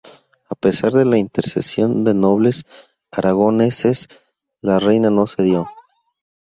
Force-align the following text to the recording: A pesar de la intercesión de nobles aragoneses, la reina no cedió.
A 0.49 0.55
pesar 0.55 0.93
de 0.93 1.05
la 1.05 1.19
intercesión 1.19 2.03
de 2.03 2.15
nobles 2.15 2.65
aragoneses, 3.11 4.07
la 4.59 4.79
reina 4.79 5.11
no 5.11 5.27
cedió. 5.27 5.69